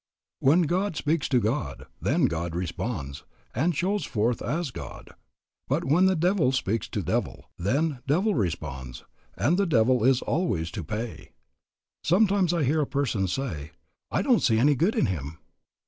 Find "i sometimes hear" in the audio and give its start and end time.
11.29-12.81